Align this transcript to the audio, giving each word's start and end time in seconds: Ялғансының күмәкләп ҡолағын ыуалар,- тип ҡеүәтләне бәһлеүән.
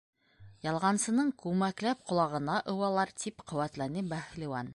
Ялғансының 0.67 1.29
күмәкләп 1.43 2.01
ҡолағын 2.09 2.51
ыуалар,- 2.75 3.15
тип 3.25 3.47
ҡеүәтләне 3.53 4.09
бәһлеүән. 4.15 4.67